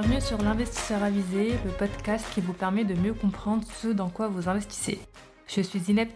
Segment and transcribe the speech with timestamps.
[0.00, 4.28] Bienvenue sur l'Investisseur Avisé, le podcast qui vous permet de mieux comprendre ce dans quoi
[4.28, 4.98] vous investissez.
[5.46, 6.08] Je suis Zineb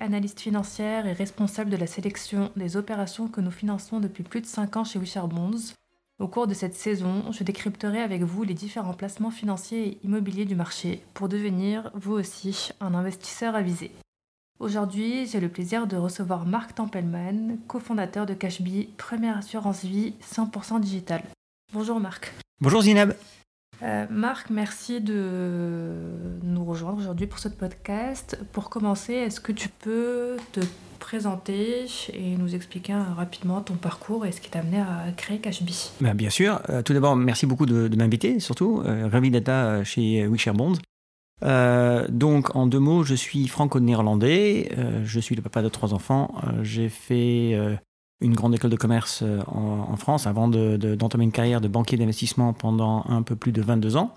[0.00, 4.46] analyste financière et responsable de la sélection des opérations que nous finançons depuis plus de
[4.46, 5.72] 5 ans chez Wisher Bonds.
[6.18, 10.44] Au cours de cette saison, je décrypterai avec vous les différents placements financiers et immobiliers
[10.44, 13.92] du marché pour devenir, vous aussi, un investisseur avisé.
[14.58, 20.80] Aujourd'hui, j'ai le plaisir de recevoir Marc Tempelman, cofondateur de Cashbee, première assurance vie 100%
[20.80, 21.22] digitale.
[21.74, 22.34] Bonjour Marc.
[22.60, 23.12] Bonjour Zineb.
[23.82, 25.90] Euh, Marc, merci de
[26.42, 28.38] nous rejoindre aujourd'hui pour ce podcast.
[28.52, 30.60] Pour commencer, est-ce que tu peux te
[30.98, 35.92] présenter et nous expliquer rapidement ton parcours et ce qui t'a amené à créer Cashbee
[36.02, 36.60] ben, Bien sûr.
[36.68, 38.82] Euh, tout d'abord, merci beaucoup de, m'inviter, surtout.
[38.84, 40.78] Euh, ravi d'être chez WeShare Bonds.
[42.10, 44.76] donc, en deux mots, je suis franco-néerlandais.
[45.04, 46.34] je suis le papa de trois enfants.
[46.62, 47.78] J'ai fait
[48.22, 52.54] une grande école de commerce euh, en, France avant d'entamer une carrière de banquier d'investissement
[52.54, 54.14] pendant un peu plus de 22 ans,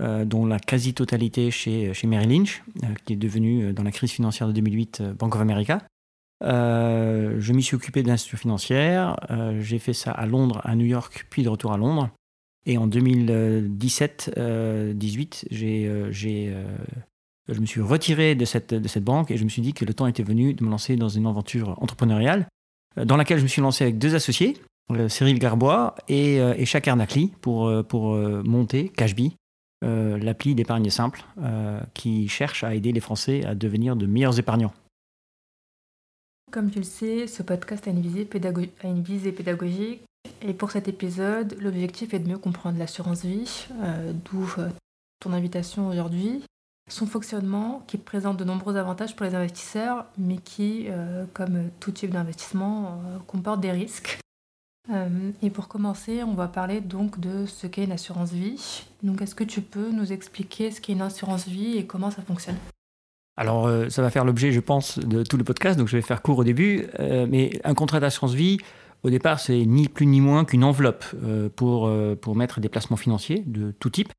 [0.00, 4.10] euh, dont la quasi-totalité chez, chez Merrill Lynch, euh, qui est devenue, dans la crise
[4.10, 5.82] financière de 2008, Bank of America.
[6.40, 9.16] je m'y suis occupé d'institutions financières.
[9.60, 12.10] j'ai fait ça à Londres, à New York, puis de retour à Londres.
[12.64, 16.54] Et en 2017-18, j'ai
[17.48, 19.84] je me suis retiré de cette, de cette banque et je me suis dit que
[19.84, 22.46] le temps était venu de me lancer dans une aventure entrepreneuriale
[22.96, 24.56] dans laquelle je me suis lancé avec deux associés,
[24.90, 26.64] euh, Cyril Garbois et, euh, et
[27.40, 29.36] pour, pour monter Cashbee,
[29.82, 31.24] l'appli d'épargne simple
[31.94, 34.72] qui cherche à aider les Français à devenir de meilleurs épargnants.
[36.50, 40.02] Comme tu le sais, ce podcast a une visée pédagogique.
[40.40, 43.66] Et pour cet épisode, l'objectif est de mieux comprendre l'assurance vie,
[44.24, 44.48] d'où
[45.20, 46.42] ton invitation aujourd'hui
[46.92, 51.90] son fonctionnement qui présente de nombreux avantages pour les investisseurs, mais qui, euh, comme tout
[51.90, 54.18] type d'investissement, euh, comporte des risques.
[54.92, 58.84] Euh, et pour commencer, on va parler donc de ce qu'est une assurance vie.
[59.02, 62.20] Donc, est-ce que tu peux nous expliquer ce qu'est une assurance vie et comment ça
[62.22, 62.56] fonctionne?
[63.38, 66.20] Alors, ça va faire l'objet, je pense, de tout le podcast, donc je vais faire
[66.20, 66.86] court au début.
[66.98, 68.58] mais un contrat d'assurance vie,
[69.04, 71.02] au départ, c'est ni plus ni moins qu'une enveloppe
[71.56, 74.12] pour, pour mettre des placements financiers de tout type.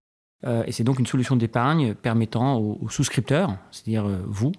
[0.45, 4.51] Euh, et c'est donc une solution d'épargne permettant aux, souscripteurs, c'est-à-dire euh, vous,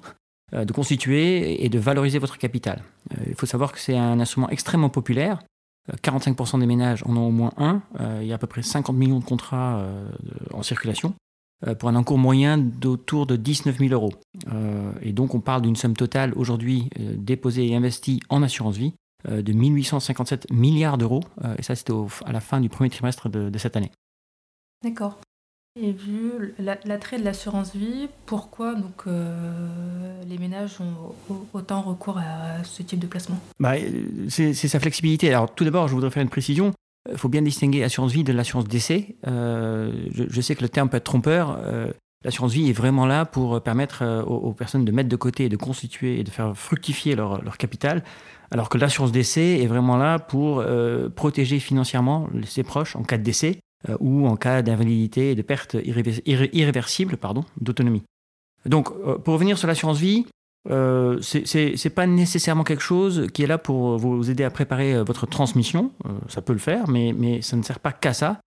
[0.55, 2.83] euh, de constituer et de valoriser votre capital.
[3.27, 5.43] il faut savoir que c'est un instrument extrêmement populaire.
[6.03, 7.83] 45% des ménages en ont au moins un.
[8.23, 9.87] il y a à peu près 50 millions de contrats
[10.55, 11.13] en circulation
[11.79, 14.15] pour un encours moyen d'autour de 19 000 euros.
[15.03, 18.95] et donc on parle d'une somme totale aujourd'hui déposée et investie en assurance vie
[19.29, 21.21] de 1857 milliards d'euros.
[21.59, 21.93] et ça, c'était
[22.25, 23.91] à la fin du premier trimestre de cette année.
[24.83, 25.19] D'accord.
[25.81, 32.63] Et vu l'attrait de l'assurance vie, pourquoi donc, euh, les ménages ont autant recours à
[32.63, 33.41] ce type de placement?
[33.59, 33.73] Bah,
[34.29, 35.29] C'est sa flexibilité.
[35.31, 36.73] Alors tout d'abord, je voudrais faire une précision.
[37.11, 39.17] Il faut bien distinguer assurance vie de l'assurance décès.
[39.27, 41.59] Euh, je, sais que le terme peut être trompeur.
[41.61, 41.89] Euh,
[42.25, 46.21] l'assurance vie est vraiment là pour permettre aux, personnes de mettre de côté de constituer
[46.21, 48.05] et de faire fructifier leur, capital,
[48.53, 50.65] alors que l'assurance décès est vraiment là pour
[51.17, 55.43] protéger financièrement ses proches en cas de décès euh, ou en cas d'invalidité et de
[55.43, 57.19] perte irréversible
[57.61, 58.03] d'autonomie.
[58.67, 60.27] Donc, euh, pour revenir sur l'assurance vie,
[60.71, 65.03] euh, ce n'est pas nécessairement quelque chose qui est là pour vous aider à préparer
[65.05, 65.91] votre transmission.
[66.29, 68.41] ça peut le faire, mais, mais ça ne sert pas qu'à ça.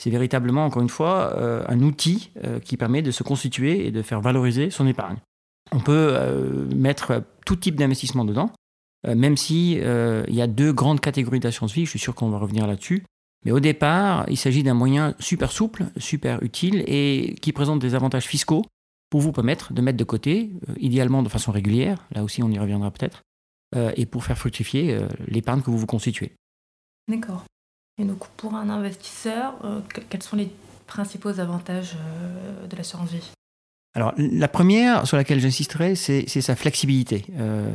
[0.00, 1.36] C'est véritablement, encore une fois,
[1.68, 2.30] un outil
[2.64, 5.16] qui permet de se constituer et de faire valoriser son épargne.
[5.72, 6.16] On peut
[6.74, 8.50] mettre tout type d'investissement dedans,
[9.06, 11.84] même si il y a deux grandes catégories d'assurance vie.
[11.84, 13.04] Je suis sûr qu'on va revenir là-dessus.
[13.44, 17.94] Mais au départ, il s'agit d'un moyen super souple, super utile et qui présente des
[17.94, 18.64] avantages fiscaux
[19.10, 22.50] pour vous permettre de mettre de côté, euh, idéalement de façon régulière, là aussi on
[22.50, 23.22] y reviendra peut-être,
[23.76, 26.32] euh, et pour faire fructifier euh, l'épargne que vous vous constituez.
[27.08, 27.44] D'accord.
[27.98, 29.54] Et donc pour un investisseur,
[30.08, 30.50] quels sont les
[30.88, 31.96] principaux avantages
[32.68, 33.30] de l'assurance vie?
[33.94, 37.24] Alors, la première sur laquelle j'insisterai, c'est sa flexibilité.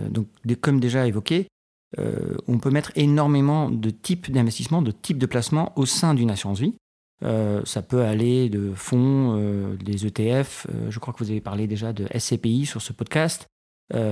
[0.10, 0.28] donc,
[0.60, 1.48] comme déjà évoqué,
[1.98, 6.30] euh, on peut mettre énormément de types d'investissement, de types de placements au sein d'une
[6.30, 6.76] assurance vie.
[7.24, 10.68] Euh, ça peut aller de fonds, euh, des ETF.
[10.90, 13.48] je crois que vous avez parlé déjà de SCPI sur ce podcast.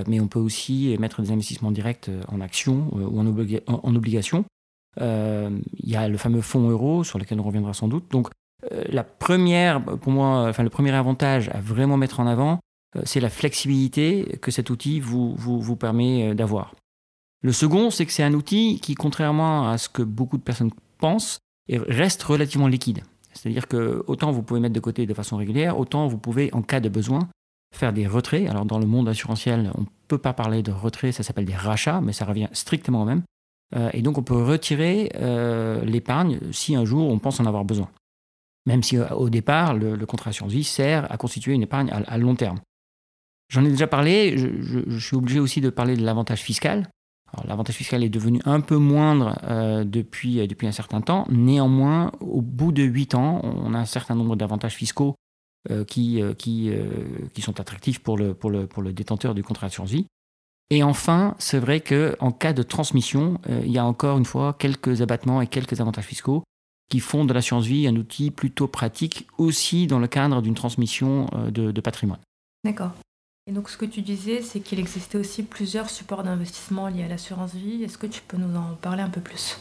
[0.08, 4.44] mais on peut aussi mettre des investissements directs en actions ou en, obligations.
[5.00, 8.10] Il y a le fameux fonds euro sur lequel on reviendra sans doute.
[8.10, 8.30] Donc,
[8.72, 12.60] la première, pour moi, enfin, le premier avantage à vraiment mettre en avant,
[13.04, 16.74] c'est la flexibilité que cet outil vous, vous permet d'avoir.
[17.42, 20.72] Le second, c'est que c'est un outil qui, contrairement à ce que beaucoup de personnes
[20.98, 21.40] pensent,
[21.70, 23.04] reste relativement liquide.
[23.34, 26.62] C'est-à-dire que autant vous pouvez mettre de côté de façon régulière, autant vous pouvez, en
[26.62, 27.30] cas de besoin,
[27.74, 28.50] faire des retraits.
[28.50, 31.56] Alors dans le monde assurantiel, on ne peut pas parler de retrait, ça s'appelle des
[31.56, 33.24] rachats, mais ça revient strictement au même.
[33.76, 37.66] Euh, et donc on peut retirer euh, l'épargne si un jour on pense en avoir
[37.66, 37.90] besoin.
[38.66, 42.36] Même si au départ, le, contrat d'assurance vie sert à constituer une épargne à, long
[42.36, 42.60] terme.
[43.50, 46.90] J'en ai déjà parlé, je, suis obligé aussi de parler de l'avantage fiscal.
[47.46, 49.36] L'avantage fiscal est devenu un peu moindre
[49.86, 51.26] depuis, depuis un certain temps.
[51.30, 55.16] Néanmoins, au bout de 8 ans, on a un certain nombre d'avantages fiscaux
[55.88, 56.72] qui, qui,
[57.34, 60.06] qui sont attractifs pour le, pour, le, pour le détenteur du contrat d'assurance vie.
[60.70, 64.54] Et enfin, c'est vrai qu'en cas de transmission, euh, il y a encore une fois
[64.58, 66.44] quelques abattements et quelques avantages fiscaux
[66.90, 71.28] qui font de l'assurance vie un outil plutôt pratique aussi dans le cadre d'une transmission
[71.34, 72.20] euh, de, patrimoine.
[72.66, 72.92] D'accord.
[73.48, 77.08] Et donc ce que tu disais, c'est qu'il existait aussi plusieurs supports d'investissement liés à
[77.08, 77.84] l'assurance vie.
[77.84, 79.58] Est-ce que tu peux nous en parler un peu plus?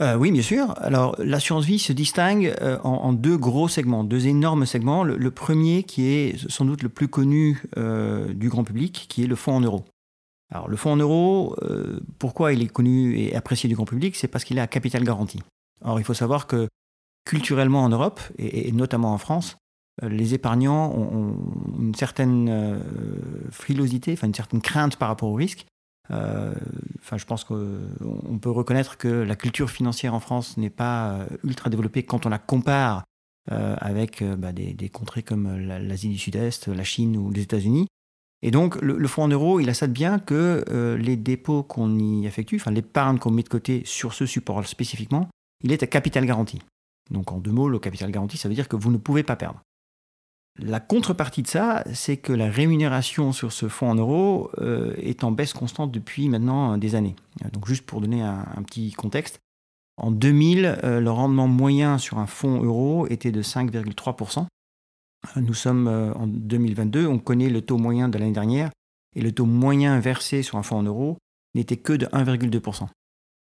[0.00, 0.74] Euh, oui, bien sûr.
[0.78, 2.54] Alors, l'assurance vie se distingue
[2.84, 5.04] en, deux gros segments, deux énormes segments.
[5.04, 9.36] Le, premier, qui est sans doute le plus connu du grand public, qui est le
[9.36, 9.84] fonds en euros.
[10.50, 14.14] Alors le fonds en euros, euh, pourquoi il est connu et apprécié du grand public?
[14.16, 15.40] C'est parce qu'il est à capital garanti.
[15.84, 16.68] Or il faut savoir que
[17.24, 19.65] culturellement en Europe, et, notamment en France, euh,
[20.02, 21.36] les épargnants ont,
[21.78, 22.78] une certaine euh,
[23.50, 25.66] frilosité, enfin une certaine crainte par rapport au risque.
[26.10, 31.70] enfin, je pense qu'on peut reconnaître que la culture financière en France n'est pas ultra
[31.70, 33.04] développée quand on la compare
[33.48, 37.88] avec bah, des, contrées comme l'Asie du Sud-Est, la Chine ou les États-Unis.
[38.42, 41.62] Et donc, le, fonds en euros, il a ça de bien que euh, les dépôts
[41.62, 45.28] qu'on y effectue, enfin l'épargne qu'on met de côté sur ce support spécifiquement,
[45.64, 46.60] il est à capital garanti.
[47.10, 49.36] Donc, en deux mots, le capital garanti, ça veut dire que vous ne pouvez pas
[49.36, 49.60] perdre.
[50.58, 55.22] La contrepartie de ça, c'est que la rémunération sur ce fonds en euros euh, est
[55.22, 57.14] en baisse constante depuis maintenant des années.
[57.52, 59.38] Donc, juste pour donner un, petit contexte,
[59.98, 64.46] en 2000, euh, le rendement moyen sur un fonds euro était de 5,3%.
[65.36, 68.70] Nous sommes euh, en 2022, on connaît le taux moyen de l'année dernière,
[69.14, 71.18] et le taux moyen versé sur un fonds en euros
[71.54, 72.86] n'était que de 1,2%.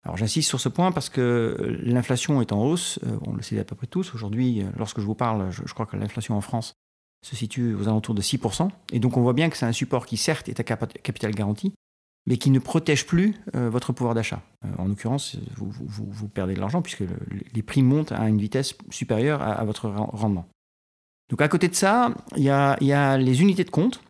[0.04, 3.58] Alors j'insiste sur ce point parce que l'inflation est en hausse, euh, on le sait
[3.58, 4.14] à peu près tous.
[4.14, 6.74] Aujourd'hui, euh, lorsque je vous parle, je, crois que l'inflation en France
[7.22, 8.70] se situe aux alentours de 6%.
[8.92, 11.72] Et donc on voit bien que c'est un support qui certes est à capital garanti,
[12.26, 14.42] mais qui ne protège plus votre pouvoir d'achat.
[14.78, 17.04] en l'occurrence, vous, perdez de l'argent puisque
[17.52, 20.46] les prix montent à une vitesse supérieure à votre rendement.
[21.30, 24.02] Donc à côté de ça, il y a, les unités de compte,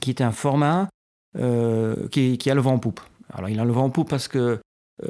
[0.00, 0.88] qui est un format
[1.36, 3.00] euh, qui, a le vent en poupe.
[3.30, 4.60] Alors il a le vent en poupe parce que
[5.02, 5.08] euh,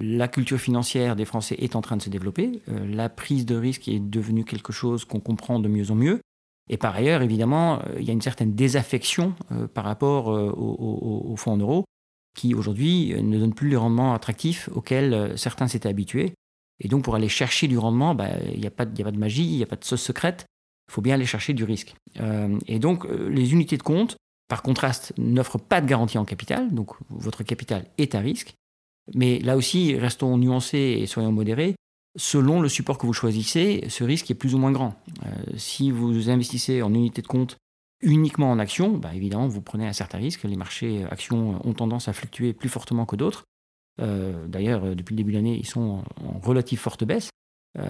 [0.00, 3.56] la culture financière des Français est en train de se développer, euh, la prise de
[3.56, 6.20] risque est devenue quelque chose qu'on comprend de mieux en mieux,
[6.72, 9.34] et par ailleurs, évidemment, il y a une certaine désaffection
[9.74, 11.84] par rapport au, fonds en euros,
[12.34, 16.32] qui aujourd'hui ne donne plus les rendements attractifs auxquels certains s'étaient habitués.
[16.78, 19.56] Et donc pour aller chercher du rendement, bah, il n'y a, pas de magie, il
[19.56, 20.46] n'y a pas de sauce secrète
[20.90, 21.94] il faut bien aller chercher du risque.
[22.18, 24.16] Euh, et donc, euh, les unités de compte,
[24.48, 28.54] par contraste, n'offrent pas de garantie en capital, donc votre capital est à risque.
[29.14, 31.76] Mais là aussi, restons nuancés et soyons modérés.
[32.16, 34.94] Selon le support que vous choisissez, ce risque est plus ou moins grand.
[35.24, 37.56] Euh, si vous investissez en unité de compte
[38.02, 40.42] uniquement en actions, bah évidemment, vous prenez un certain risque.
[40.44, 43.44] Les marchés actions ont tendance à fluctuer plus fortement que d'autres.
[43.98, 47.28] D'ailleurs, depuis le début de l'année, ils sont en relative forte baisse.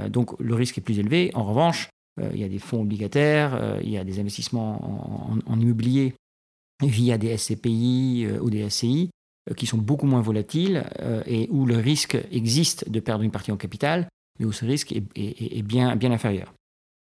[0.08, 1.30] donc, le risque est plus élevé.
[1.34, 1.88] En revanche,
[2.20, 6.14] euh, il y a des fonds obligataires, euh, il y a des investissements en, immobilier
[6.82, 9.10] via des SCPI euh, ou des SCI
[9.56, 10.84] qui sont beaucoup moins volatiles
[11.26, 14.92] et où le risque existe de perdre une partie en capital, mais où ce risque
[14.92, 16.52] est, bien, bien inférieur.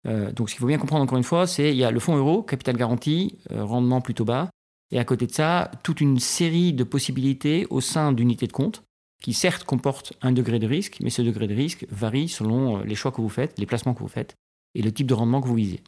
[0.06, 2.16] donc ce qu'il faut bien comprendre encore une fois, c'est qu'il y a le fonds
[2.16, 4.50] euro, capital garanti, rendement plutôt bas,
[4.92, 8.84] et à côté de ça, toute une série de possibilités au sein d'unités de compte
[9.22, 12.96] qui certes comportent un degré de risque, mais ce degré de risque varie selon les
[12.96, 14.36] choix que vous faites, les placements que vous faites
[14.76, 15.82] et le type de rendement que vous visez.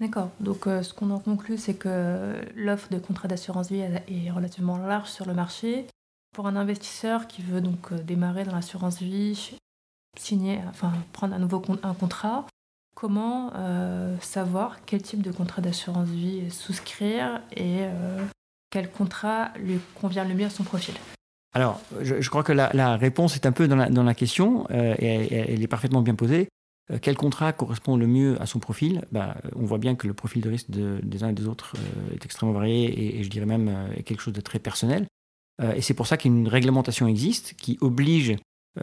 [0.00, 0.30] D'accord.
[0.40, 4.76] Donc, euh, ce qu'on en conclut, c'est que l'offre de contrat d'assurance vie est relativement
[4.76, 5.86] large sur le marché.
[6.34, 9.56] Pour un investisseur qui veut donc euh, démarrer dans l'assurance vie,
[10.18, 12.44] signer, enfin prendre un nouveau un contrat,
[12.96, 17.84] comment euh, savoir quel type de contrat d'assurance vie souscrire et
[18.70, 20.94] quel contrat lui convient le mieux à son profil?
[21.52, 25.32] Alors, je, crois que la, réponse est un peu dans la, dans la question, et
[25.32, 26.48] elle est parfaitement bien posée.
[26.90, 29.04] Euh, quel contrat correspond le mieux à son profil?
[29.10, 32.14] Bah, On voit bien que le profil de risque des uns et des autres euh,
[32.14, 35.06] est extrêmement varié et, je dirais même euh, quelque chose de très personnel.
[35.76, 38.36] et c'est pour ça qu'une réglementation existe qui oblige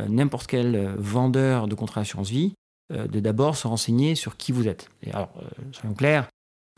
[0.08, 2.54] n'importe quel vendeur de contrat d'assurance vie
[2.90, 4.90] de d'abord se renseigner sur qui vous êtes.
[5.04, 5.34] Et alors,
[5.74, 6.30] soyons clairs,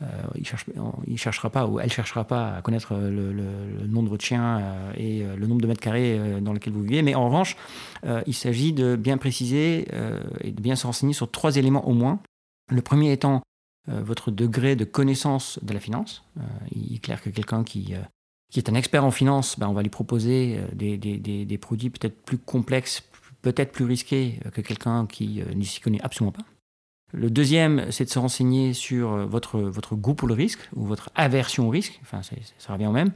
[0.02, 4.24] euh, il ne cherchera pas ou elle cherchera pas à connaître le, nom de votre
[4.24, 7.02] chien euh, et euh, le nombre de mètres carrés dans lequel vous vivez.
[7.02, 7.56] Mais en revanche,
[8.26, 9.86] il s'agit de bien préciser
[10.40, 12.20] et de bien se renseigner sur trois éléments au moins.
[12.70, 13.42] Le premier étant
[13.86, 16.24] votre degré de connaissance de la finance.
[16.74, 17.94] il est clair que quelqu'un qui,
[18.56, 22.38] est un expert en finance, ben, on va lui proposer des, des, produits peut-être plus
[22.38, 23.02] complexes,
[23.42, 26.44] peut-être plus risqués que quelqu'un qui n'y s'y connaît absolument pas.
[27.14, 31.10] Le deuxième, c'est de se renseigner sur votre, votre goût pour le risque ou votre
[31.14, 31.98] aversion au risque.
[32.02, 33.12] Enfin, ça revient au même.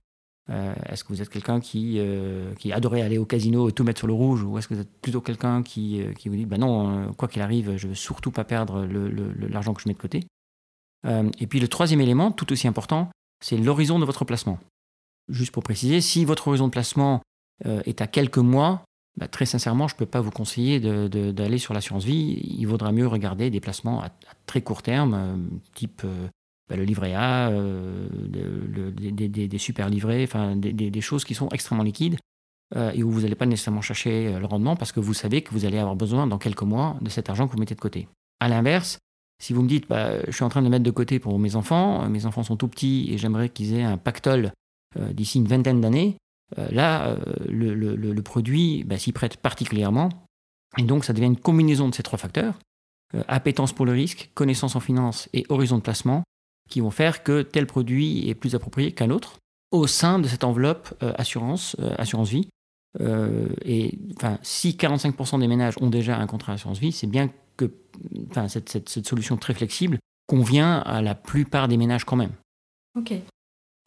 [0.51, 3.85] Euh, est-ce que vous êtes quelqu'un qui, euh, qui adorait aller au casino et tout
[3.85, 6.47] mettre sur le rouge ou est-ce que vous êtes plutôt quelqu'un qui, euh, vous dit
[6.47, 9.99] bah non, quoi qu'il arrive, je veux surtout pas perdre l'argent que je mets de
[9.99, 10.27] côté
[11.39, 13.11] Et puis le troisième élément, tout aussi important,
[13.45, 14.59] c'est l'horizon de votre placement.
[15.29, 17.21] Juste pour préciser, si votre horizon de placement
[17.65, 18.85] est à quelques mois,
[19.19, 22.41] bah, très sincèrement, je ne peux pas vous conseiller d'aller sur l'assurance vie.
[22.43, 24.11] Il vaudra mieux regarder des placements à
[24.47, 26.05] très court terme, type
[26.69, 32.19] bah, le livret A, euh, des, super livrets, enfin des, choses qui sont extrêmement liquides
[32.77, 35.41] euh, et où vous n'allez pas nécessairement chercher euh, le rendement parce que vous savez
[35.41, 37.81] que vous allez avoir besoin dans quelques mois de cet argent que vous mettez de
[37.81, 38.07] côté.
[38.41, 38.99] À l'inverse,
[39.43, 41.57] si vous me dites, bah, je suis en train de mettre de côté pour mes
[41.57, 44.53] enfants, mes enfants sont tout petits et j'aimerais qu'ils aient un pactole
[45.13, 46.17] d'ici une vingtaine d'années,
[46.57, 47.17] là,
[47.49, 50.09] le, produit bah, s'y prête particulièrement.
[50.77, 52.59] Et donc, ça devient une combinaison de ces trois facteurs,
[53.27, 56.23] appétence pour le risque, connaissance en finance et horizon de placement,
[56.69, 59.39] qui vont faire que tel produit est plus approprié qu'un autre
[59.71, 62.49] au sein de cette enveloppe euh, assurance, euh, assurance vie.
[63.01, 67.31] Euh, et enfin, si 45% des ménages ont déjà un contrat assurance vie, c'est bien
[67.57, 67.71] que
[68.49, 72.33] cette, cette, solution très flexible convient à la plupart des ménages quand même.
[72.97, 73.15] Ok.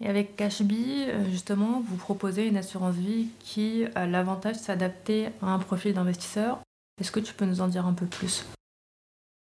[0.01, 5.47] Et avec Cashbee, justement, vous proposez une assurance vie qui a l'avantage de s'adapter à
[5.47, 6.59] un profil d'investisseur.
[6.99, 8.45] Est-ce que tu peux nous en dire un peu plus?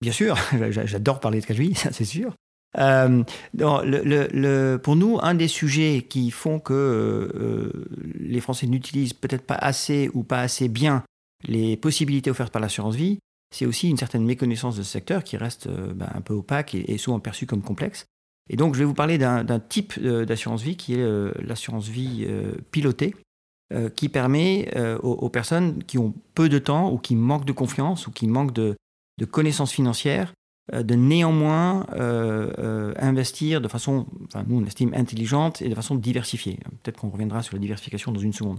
[0.01, 0.37] Bien sûr,
[0.71, 2.35] j'adore parler de Cashbee, ça c'est sûr.
[2.79, 3.23] Euh,
[4.79, 10.11] pour nous, un des sujets qui font que euh, les Français n'utilisent peut-être pas assez
[10.15, 11.03] ou pas assez bien
[11.47, 13.19] les possibilités offertes par l'assurance vie,
[13.55, 16.75] c'est aussi une certaine méconnaissance de ce secteur qui reste euh, ben, un peu opaque
[16.75, 18.07] et, souvent perçu comme complexe.
[18.49, 22.27] Et donc, je vais vous parler d'un type d'assurance vie qui est l'assurance vie
[22.71, 23.17] pilotée,
[23.97, 24.71] qui permet
[25.03, 28.53] aux, personnes qui ont peu de temps ou qui manquent de confiance ou qui manquent
[28.55, 28.77] de,
[29.33, 30.33] connaissances financières
[30.73, 35.75] euh, de néanmoins euh, euh, investir de façon, enfin, nous on estime intelligente et de
[35.77, 36.59] façon diversifiée.
[36.83, 38.59] Peut-être qu'on reviendra sur la diversification dans une seconde.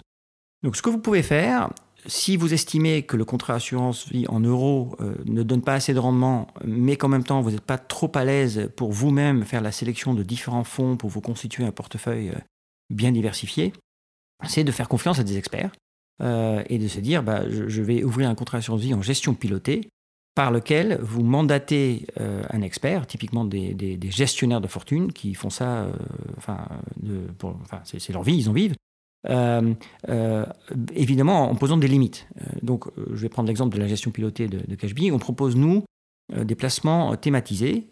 [0.63, 1.69] Donc ce que vous pouvez faire,
[2.07, 4.95] si vous estimez que le contrat assurance vie en euros
[5.25, 8.23] ne donne pas assez de rendement, mais qu'en même temps vous n'êtes pas trop à
[8.23, 12.31] l'aise pour vous-même faire la sélection de différents fonds pour vous constituer un portefeuille
[12.89, 13.73] bien diversifié,
[14.45, 15.71] c'est de faire confiance à des experts
[16.21, 19.89] et de se dire bah, je, vais ouvrir un contrat assurance vie en gestion pilotée
[20.37, 25.85] par lequel vous mandatez euh, un expert, typiquement des, gestionnaires de fortune qui font ça,
[25.85, 25.91] euh,
[26.37, 26.59] enfin,
[27.83, 28.75] c'est leur vie, ils en vivent.
[29.29, 29.73] Euh,
[30.93, 32.27] évidemment en posant des limites.
[32.61, 35.11] donc je vais prendre l'exemple de la gestion pilotée de, de Cashbee.
[35.11, 35.83] On propose, nous,
[36.33, 37.87] des placements thématisés.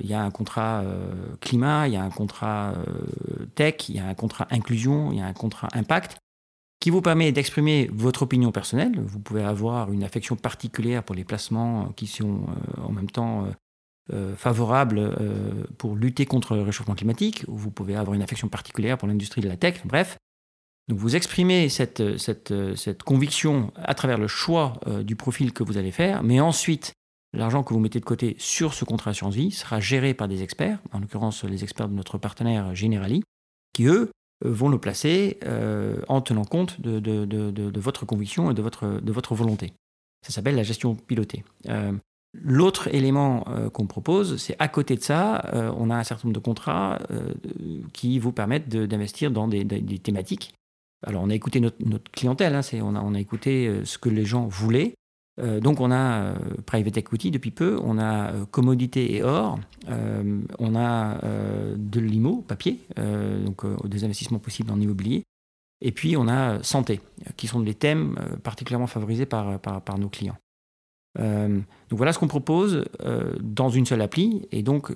[0.00, 0.84] Il y a un contrat
[1.40, 2.74] climat, il y a un contrat
[3.54, 6.18] tech, il y a un contrat inclusion, il y a un contrat impact
[6.80, 9.00] qui vous permet d'exprimer votre opinion personnelle.
[9.00, 13.44] Vous pouvez avoir une affection particulière pour les placements qui sont euh, en même temps
[13.44, 13.50] euh,
[14.12, 15.14] euh, favorables
[15.76, 19.40] pour lutter contre le réchauffement climatique, ou vous pouvez avoir une affection particulière pour l'industrie
[19.40, 20.16] de la tech, bref.
[20.88, 25.76] Donc vous exprimez cette, cette, cette conviction à travers le choix du profil que vous
[25.76, 26.94] allez faire, mais ensuite,
[27.34, 30.42] l'argent que vous mettez de côté sur ce contrat assurance vie sera géré par des
[30.42, 33.22] experts, en l'occurrence les experts de notre partenaire Generali,
[33.74, 34.10] qui eux
[34.44, 39.12] euh, vont le placer euh, en tenant compte de, votre conviction et de votre, de
[39.12, 39.72] votre volonté.
[40.26, 41.44] Ça s'appelle la gestion pilotée.
[41.68, 41.92] Euh,
[42.34, 46.44] l'autre élément qu'on propose, c'est à côté de ça, on a un certain nombre de
[46.44, 46.98] contrats
[47.94, 49.64] qui vous permettent d'investir dans des,
[49.98, 50.52] thématiques.
[51.06, 54.94] Alors on a écouté notre, clientèle, hein, on, a, écouté ce que les gens voulaient,
[55.40, 56.34] euh, donc on a euh,
[56.66, 59.58] private equity depuis peu, on a euh, commodité et or,
[60.58, 61.18] on a
[61.76, 65.24] de l'IMO, papier, donc des investissements possibles en immobilier,
[65.80, 67.00] et puis on a santé,
[67.36, 70.36] qui sont des thèmes particulièrement favorisés par, par, nos clients.
[71.16, 72.84] donc voilà ce qu'on propose
[73.40, 74.92] dans une seule appli, et donc,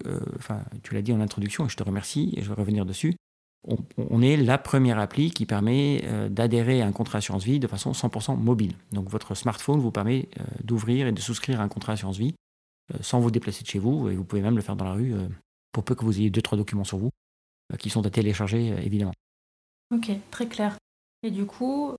[0.83, 3.17] tu l'as dit en introduction, et je te remercie, et je vais revenir dessus
[3.65, 7.67] on, est la première appli qui permet euh, d'adhérer à un contrat assurance vie de
[7.67, 8.75] façon 100% mobile.
[8.91, 12.35] Donc votre smartphone vous permet euh, d'ouvrir et de souscrire à un contrat assurance vie
[12.93, 14.93] euh, sans vous déplacer de chez vous et vous pouvez même le faire dans la
[14.93, 15.15] rue
[15.71, 17.11] pour peu que vous ayez deux trois documents sur vous
[17.79, 19.15] qui sont à télécharger évidemment.
[19.95, 20.77] Ok, très clair.
[21.23, 21.95] Et du coup,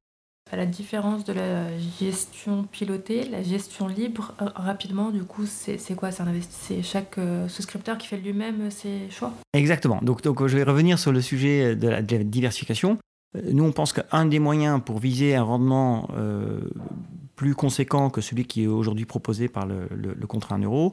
[0.54, 1.66] à la différence de la
[2.00, 6.10] gestion pilotée, la gestion libre, euh, rapidement, du coup, c'est quoi?
[6.12, 9.34] C'est chaque euh, souscripteur qui fait lui-même ses choix?
[9.54, 10.00] Exactement.
[10.04, 13.00] Donc, donc, je vais revenir sur le sujet de la, diversification.
[13.36, 16.08] Euh, nous, on pense qu'un des moyens pour viser un rendement
[17.36, 20.92] plus conséquent que celui qui est aujourd'hui proposé par le, contrat en euros,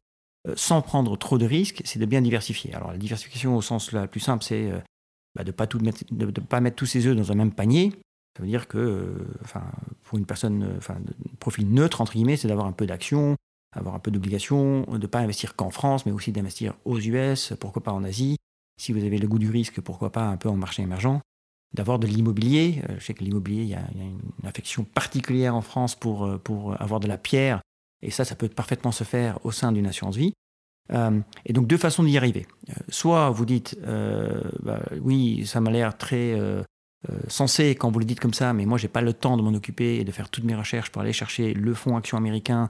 [0.56, 2.74] sans prendre trop de risques, c'est de bien diversifier.
[2.74, 4.70] Alors, la diversification au sens le plus simple, c'est
[5.36, 5.66] bah, de ne pas,
[6.48, 7.92] pas mettre tous ses œufs dans un même panier.
[8.36, 9.64] Ça veut dire que, euh, enfin,
[10.04, 10.96] pour une personne, euh, enfin,
[11.40, 13.36] profil neutre, entre guillemets, c'est d'avoir un peu d'action,
[13.72, 17.54] avoir un peu d'obligation, de ne pas investir qu'en France, mais aussi d'investir aux US,
[17.58, 18.36] pourquoi pas en Asie.
[18.80, 21.20] Si vous avez le goût du risque, pourquoi pas un peu en marché émergent.
[21.74, 22.82] D'avoir de l'immobilier.
[22.88, 26.80] Euh, je sais que l'immobilier, il, y, a une affection particulière en France pour, pour
[26.80, 27.60] avoir de la pierre.
[28.02, 30.32] Et ça, ça peut parfaitement se faire au sein d'une assurance vie.
[31.44, 32.48] Et donc deux façons d'y arriver.
[32.88, 36.34] soit vous dites, bah, oui, ça m'a l'air très
[37.28, 39.54] sensé quand vous le dites comme ça, mais moi, j'ai pas le temps de m'en
[39.54, 42.68] occuper et de faire toutes mes recherches pour aller chercher le fonds action américain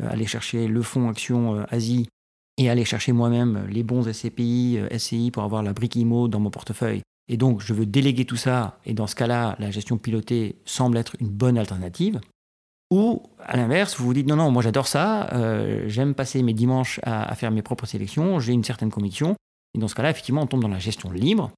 [0.00, 2.08] euh, aller chercher le fonds Action euh, Asie
[2.56, 6.40] et aller chercher moi-même les bons SCPI, euh, SCI pour avoir la brique IMO dans
[6.40, 7.02] mon portefeuille.
[7.28, 10.96] Et donc, je veux déléguer tout ça, et dans ce cas-là, la gestion pilotée semble
[10.96, 12.20] être une bonne alternative.
[12.90, 15.30] Ou, à l'inverse, vous vous dites, non, non, moi j'adore ça,
[15.86, 19.34] j'aime passer mes dimanches à, faire mes propres sélections, j'ai une certaine conviction.
[19.74, 21.52] Et dans ce cas-là, effectivement, on tombe dans la gestion libre,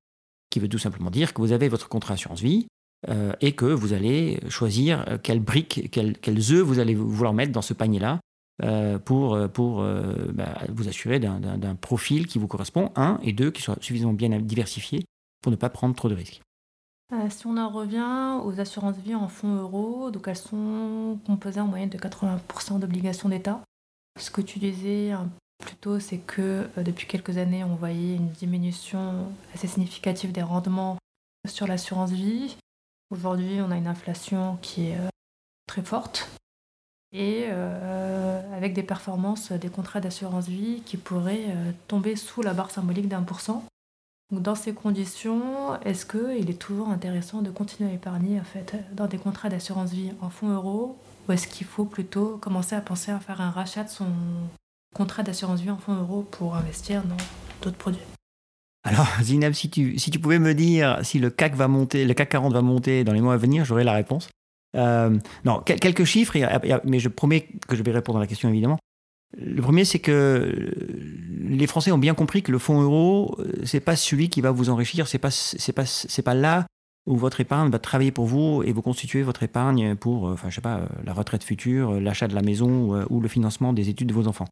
[0.54, 2.68] qui veut tout simplement dire que vous avez votre contrat assurance vie,
[3.40, 7.74] et que vous allez choisir quelles briques, quels, œufs vous allez vouloir mettre dans ce
[7.74, 8.18] panier-là
[8.62, 13.32] euh, pour, euh, pour euh, bah, vous assurer d'un profil qui vous correspond, un, et
[13.32, 15.04] deux, qui soit suffisamment bien diversifié
[15.42, 16.40] pour ne pas prendre trop de risques.
[17.30, 21.66] si on en revient aux assurances vie en fonds euros, donc elles sont composées en
[21.66, 23.60] moyenne de 80% d'obligations d'État.
[24.20, 25.43] Ce que tu disais plus
[25.80, 30.96] tôt, c'est que depuis quelques années, on voyait une diminution assez significative des rendements
[31.46, 32.56] sur l'assurance vie.
[33.10, 34.98] Aujourd'hui, on a une inflation qui est
[35.66, 36.28] très forte
[37.14, 42.54] et euh, avec des performances des contrats d'assurance vie qui pourraient euh, tomber sous la
[42.54, 43.64] barre symbolique d'un pour cent.
[44.32, 49.06] dans ces conditions, est-ce qu'il est toujours intéressant de continuer à épargner en fait, dans
[49.06, 50.98] des contrats d'assurance vie en fonds euros?
[51.28, 54.08] Ou est-ce qu'il faut plutôt commencer à penser à faire un rachat de son
[54.94, 57.16] contrat d'assurance vie en fonds euros pour investir dans
[57.62, 58.00] d'autres produits
[58.84, 62.14] alors, Zinab, si tu, si tu pouvais me dire si le CAC va monter, le
[62.14, 64.28] CAC 40 va monter dans les mois à venir, j'aurais la réponse.
[64.76, 66.36] Euh, non, quelques chiffres,
[66.84, 68.78] mais je promets que je vais répondre à la question évidemment.
[69.36, 70.72] Le premier, c'est que
[71.40, 74.52] les Français ont bien compris que le fonds euro, euh, c'est pas celui qui va
[74.52, 76.66] vous enrichir, c'est pas c'est pas c'est pas là
[77.06, 80.50] où votre épargne va travailler pour vous et vous constituer votre épargne pour, euh, enfin
[80.50, 84.08] je sais pas, la retraite future, l'achat de la maison ou le financement des études
[84.08, 84.46] de vos enfants.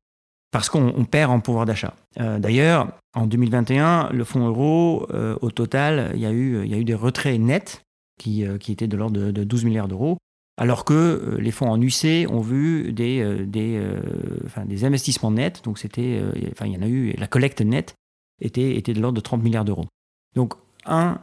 [0.52, 1.94] Parce qu'on perd en pouvoir d'achat.
[2.16, 5.08] D'ailleurs, en 2021, le fonds euro,
[5.40, 7.82] au total, il y, a eu, des retraits nets
[8.18, 10.18] qui, euh, était de l'ordre de, 12 milliards d'euros,
[10.56, 16.22] alors que euh, les fonds en UC ont vu des, euh, investissements nets, donc c'était,
[16.52, 17.94] enfin, il y en a eu, la collecte nette
[18.40, 19.86] était, de l'ordre de 30 milliards d'euros.
[20.34, 21.20] Donc, un,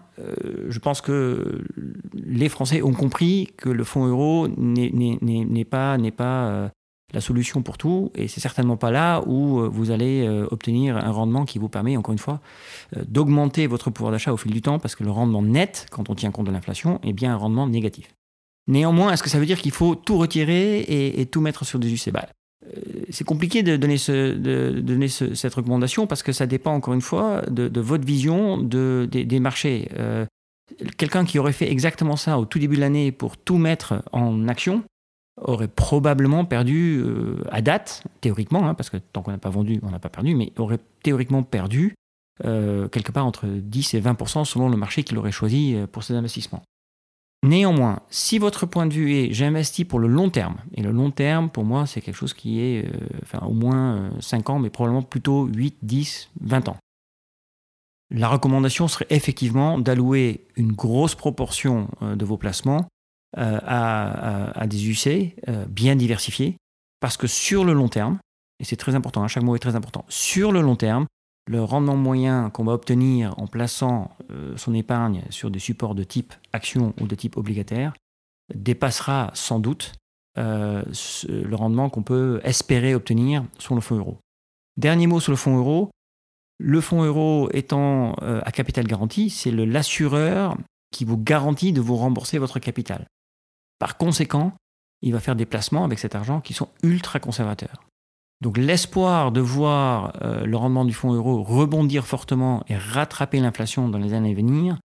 [0.70, 1.66] je pense que
[2.14, 5.98] les Français ont compris que le fonds euro n'est pas
[7.14, 10.98] la solution pour tout, et c'est certainement pas là où euh, vous allez euh, obtenir
[10.98, 12.40] un rendement qui vous permet, encore une fois,
[12.96, 16.10] euh, d'augmenter votre pouvoir d'achat au fil du temps, parce que le rendement net, quand
[16.10, 18.14] on tient compte de l'inflation, est bien un rendement négatif.
[18.68, 21.92] Néanmoins, est-ce que ça veut dire qu'il faut tout retirer et, tout mettre sur des
[21.92, 22.28] UC bah,
[23.10, 28.06] C'est compliqué de donner, cette recommandation parce que ça dépend, encore une fois, de, votre
[28.06, 29.90] vision de, des, marchés.
[30.98, 34.48] Quelqu'un qui aurait fait exactement ça au tout début de l'année pour tout mettre en
[34.48, 34.84] action,
[35.42, 39.80] aurait probablement perdu euh, à date, théoriquement, hein, parce que tant qu'on n'a pas vendu,
[39.84, 41.96] on n'a pas perdu, mais aurait théoriquement perdu
[42.46, 46.04] euh, quelque part entre 10 et 20% selon le marché qu'il aurait choisi euh, pour
[46.04, 46.64] ses investissements.
[47.44, 51.10] Néanmoins, si votre point de vue est j'investis pour le long terme, et le long
[51.10, 52.92] terme pour moi c'est quelque chose qui est
[53.42, 56.76] au moins 5 ans, mais probablement plutôt 8, 10, 20 ans.
[58.14, 62.90] La recommandation serait effectivement d'allouer une grosse proportion de vos placements
[63.38, 66.58] euh, à, des UC euh, bien diversifiés,
[67.00, 68.18] parce que sur le long terme,
[68.60, 71.06] et c'est très important, hein, chaque mot est très important, sur le long terme,
[71.46, 76.04] le rendement moyen qu'on va obtenir en plaçant euh, son épargne sur des supports de
[76.04, 77.94] type action ou de type obligataire
[78.56, 79.94] dépassera sans doute
[80.36, 84.18] le rendement qu'on peut espérer obtenir sur le fonds euro.
[84.78, 85.92] Dernier mot sur le fonds euro.
[86.58, 90.56] Le fonds euro étant à capital garanti, c'est l'assureur
[90.92, 93.06] qui vous garantit de vous rembourser votre capital.
[93.80, 94.54] Par conséquent,
[95.02, 97.84] il va faire des placements avec cet argent qui sont ultra conservateurs.
[98.42, 103.90] Donc l'espoir de voir euh, le rendement du fonds euro rebondir fortement et rattraper l'inflation
[103.90, 104.78] dans les années à venir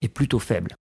[0.00, 0.76] est plutôt faible.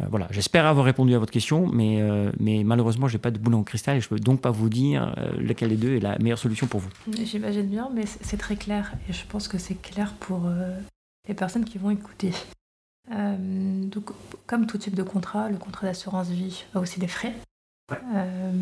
[0.00, 3.30] Euh, voilà, j'espère avoir répondu à votre question, mais, euh, mais malheureusement, je n'ai pas
[3.30, 5.96] de boulon en cristal et je ne peux donc pas vous dire lequel des deux
[5.96, 6.90] est la meilleure solution pour vous.
[7.24, 10.50] J'imagine bien, mais c'est très clair et je pense que c'est clair pour
[11.28, 12.32] les personnes qui vont écouter.
[13.12, 13.36] Euh,
[13.84, 14.10] donc,
[14.46, 17.34] comme tout type de contrat, le contrat d'assurance vie a aussi des frais.
[17.92, 18.52] Euh,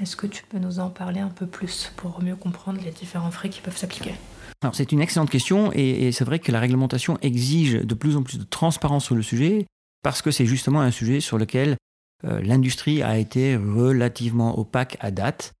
[0.00, 3.30] est-ce que tu peux nous en parler un peu plus pour mieux comprendre les différents
[3.30, 4.14] frais qui peuvent s'appliquer?
[4.62, 8.22] Alors, c'est une excellente question et, c'est vrai que la réglementation exige de plus en
[8.22, 9.66] plus de transparence sur le sujet
[10.02, 11.76] parce que c'est justement un sujet sur lequel
[12.24, 15.52] euh, l'industrie a été relativement opaque à date.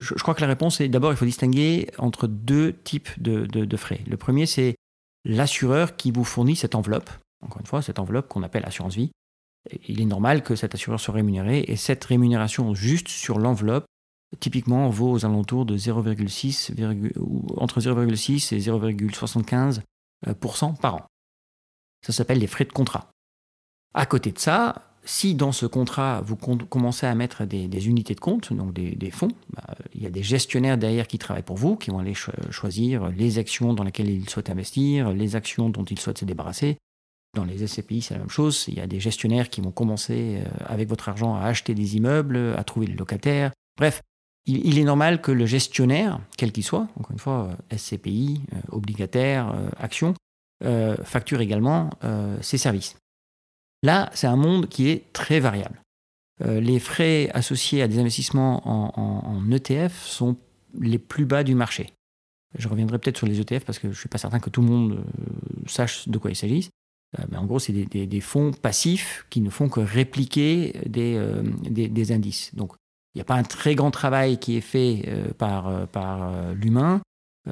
[0.00, 4.00] je, crois que la réponse est d'abord, il faut distinguer entre deux types de, frais.
[4.08, 4.76] Le premier, c'est
[5.24, 7.10] l'assureur qui vous fournit cette enveloppe.
[7.42, 9.10] Encore une fois, cette enveloppe qu'on appelle assurance vie.
[9.86, 13.84] Il est normal que cet assureur soit rémunéré et cette rémunération juste sur l'enveloppe
[14.40, 16.72] typiquement vaut aux alentours de 0,6
[17.56, 19.80] entre 0,6 et 0,75%
[20.26, 21.06] euh, par an.
[22.04, 23.10] Ça s'appelle les frais de contrat.
[23.94, 28.20] À côté de ça, si dans ce contrat, vous commencez à mettre des, unités de
[28.20, 31.76] compte, donc des, fonds, bah, il y a des gestionnaires derrière qui travaillent pour vous,
[31.76, 32.14] qui vont aller
[32.50, 36.78] choisir les actions dans lesquelles ils souhaitent investir, les actions dont ils souhaitent se débarrasser.
[37.34, 38.66] Dans les SCPI, c'est la même chose.
[38.68, 41.96] Il y a des gestionnaires qui vont commencer euh, avec votre argent à acheter des
[41.96, 43.52] immeubles, à trouver des locataires.
[43.78, 44.02] Bref,
[44.44, 48.56] il, est normal que le gestionnaire, quel qu'il soit, encore une fois, euh, SCPI, euh,
[48.70, 50.14] obligataire, action,
[51.02, 51.90] facture également
[52.40, 52.96] ses services.
[53.82, 55.82] Là, c'est un monde qui est très variable.
[56.44, 60.36] Les frais associés à des investissements en, ETF sont
[60.78, 61.90] les plus bas du marché.
[62.56, 64.60] Je reviendrai peut-être sur les ETF parce que je ne suis pas certain que tout
[64.60, 65.04] le monde
[65.66, 66.70] sache de quoi il s'agit.
[67.18, 72.54] Euh, mais en gros, c'est des, fonds passifs qui ne font que répliquer des, indices.
[72.54, 72.72] Donc,
[73.14, 77.02] il n'y a pas un très grand travail qui est fait par, par l'humain.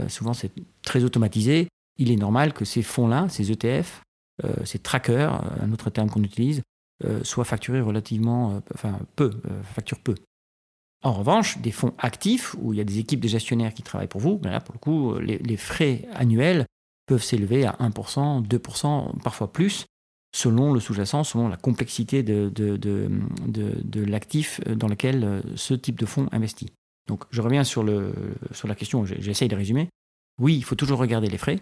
[0.09, 0.51] souvent, c'est
[0.83, 1.69] très automatisé.
[1.99, 4.01] Il est normal que ces fonds-là, ces ETF,
[4.45, 6.63] euh, ces trackers, euh, un autre terme qu'on utilise,
[7.05, 9.31] euh, soient facturés relativement, enfin peu,
[9.75, 10.15] facturent peu.
[11.03, 14.09] En revanche, des fonds actifs, où il y a des équipes de gestionnaires qui travaillent
[14.09, 16.67] pour vous, ben là, pour le coup, les, frais annuels
[17.11, 19.87] peuvent s'élever à 1%, 2%, parfois plus,
[20.33, 22.53] selon le sous-jacent, selon la complexité de,
[24.05, 26.71] l'actif dans lequel ce type de fonds investit.
[27.09, 28.15] Donc je reviens sur, le,
[28.53, 29.89] sur la question, j'essaye de résumer.
[30.41, 31.59] Oui, il faut toujours regarder les frais.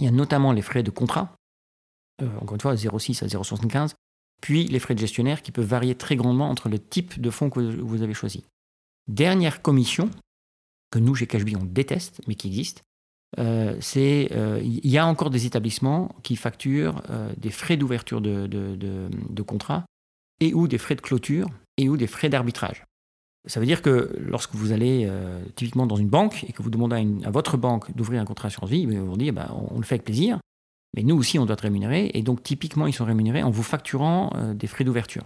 [0.00, 1.36] Il y a notamment les frais de contrat,
[2.20, 3.92] euh, encore une fois, 0,6 à 0,75,
[4.42, 7.48] puis les frais de gestionnaire qui peuvent varier très grandement entre le type de fonds
[7.48, 8.42] que vous avez choisi.
[9.06, 10.10] Dernière commission,
[10.90, 12.82] que nous, chez Cashby, on déteste, mais qui existe,
[13.38, 17.02] euh, c'est euh, il y a encore des établissements qui facturent
[17.36, 19.84] des frais d'ouverture de, de, contrat
[20.40, 22.84] et ou des frais de clôture et ou des frais d'arbitrage.
[23.46, 25.10] Ça veut dire que lorsque vous allez
[25.54, 28.70] typiquement dans une banque et que vous demandez à, votre banque d'ouvrir un contrat assurance
[28.70, 30.38] vie, vous dit eh ben, on, le fait avec plaisir.
[30.94, 32.10] Mais nous aussi, on doit être rémunérés.
[32.14, 35.24] Et donc, typiquement, ils sont rémunérés en vous facturant euh, des frais d'ouverture.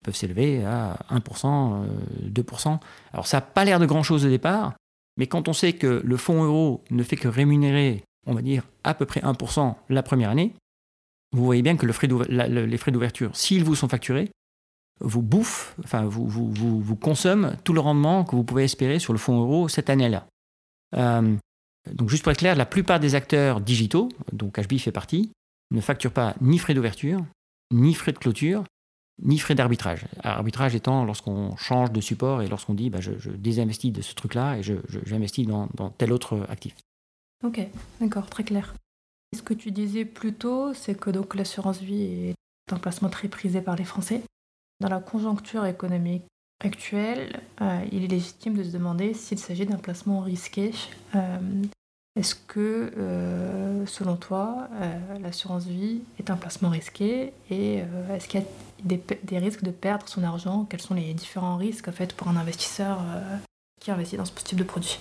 [0.00, 1.86] Ils peuvent s'élever à 1%,
[2.22, 2.72] 2%.
[2.72, 2.76] Euh,
[3.12, 4.74] Alors, ça n'a pas l'air de grand-chose au départ.
[5.16, 8.64] Mais quand on sait que le fonds euro ne fait que rémunérer, on va dire,
[8.84, 10.52] à peu près 1% la première année,
[11.32, 11.92] vous voyez bien que les
[12.78, 14.30] frais d'ouverture, s'ils vous sont facturés,
[15.00, 19.40] vous bouffent, enfin, vous, consomment tout le rendement que vous pouvez espérer sur le fonds
[19.40, 20.26] euro cette année-là.
[20.96, 21.36] Euh,
[21.92, 25.30] donc juste pour être clair, la plupart des acteurs digitaux, dont HB fait partie,
[25.70, 27.24] ne facturent pas ni frais d'ouverture,
[27.72, 28.64] ni frais de clôture,
[29.22, 30.06] ni frais d'arbitrage.
[30.22, 34.58] Arbitrage étant lorsqu'on change de support et lorsqu'on dit bah, je, désinvestis de ce truc-là
[34.58, 34.62] et
[35.04, 36.74] j'investis dans, tel autre actif.
[37.44, 37.60] Ok,
[38.00, 38.74] d'accord, très clair.
[39.34, 42.34] Ce que tu disais plus tôt, c'est que donc l'assurance vie est
[42.72, 44.22] un placement très prisé par les Français.
[44.80, 46.24] Dans la conjoncture économique
[46.64, 50.72] actuelle, euh, il est légitime de se demander s'il s'agit d'un placement risqué.
[51.14, 51.38] Euh,
[52.16, 54.68] est-ce que, euh, selon toi,
[55.20, 57.82] l'assurance vie est un placement risqué et
[58.14, 58.46] est-ce qu'il y a
[59.22, 60.66] des, risques de perdre son argent?
[60.68, 63.00] Quels sont les différents risques en fait, pour un investisseur
[63.80, 64.98] qui investit dans ce type de produit?